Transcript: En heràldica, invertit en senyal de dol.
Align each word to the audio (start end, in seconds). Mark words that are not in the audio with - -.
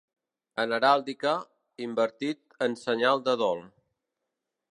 En 0.61 0.71
heràldica, 0.77 1.33
invertit 1.89 2.57
en 2.69 2.79
senyal 2.87 3.23
de 3.29 3.39
dol. 3.45 3.65